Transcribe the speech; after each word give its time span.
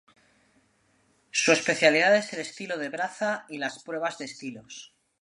Su 1.29 1.51
especialidad 1.51 2.15
es 2.17 2.33
el 2.33 2.39
estilo 2.39 2.79
de 2.79 2.89
braza 2.89 3.45
y 3.49 3.59
las 3.59 3.83
pruebas 3.83 4.17
de 4.17 4.25
estilos. 4.25 4.95